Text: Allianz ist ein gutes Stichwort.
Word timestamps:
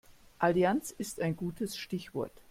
Allianz 0.39 0.89
ist 0.89 1.21
ein 1.21 1.35
gutes 1.35 1.77
Stichwort. 1.77 2.31